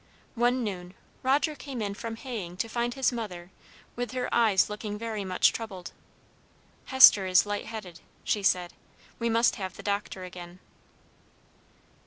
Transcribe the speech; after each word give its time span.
One 0.33 0.63
noon, 0.63 0.95
Roger 1.21 1.53
came 1.55 1.79
in 1.79 1.93
from 1.93 2.15
haying 2.15 2.57
to 2.57 2.67
find 2.67 2.95
his 2.95 3.11
mother 3.11 3.51
with 3.95 4.13
her 4.13 4.33
eyes 4.33 4.67
looking 4.67 4.97
very 4.97 5.23
much 5.23 5.53
troubled. 5.53 5.91
"Hester 6.85 7.27
is 7.27 7.45
light 7.45 7.67
headed," 7.67 7.99
she 8.23 8.41
said; 8.41 8.73
"we 9.19 9.29
must 9.29 9.57
have 9.57 9.77
the 9.77 9.83
doctor 9.83 10.23
again." 10.23 10.57